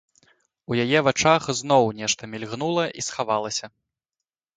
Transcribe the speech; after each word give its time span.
У 0.69 0.77
яе 0.83 0.99
вачах 1.07 1.45
зноў 1.59 1.83
нешта 1.99 2.29
мільгнула 2.31 2.87
і 3.03 3.05
схавалася. 3.09 3.65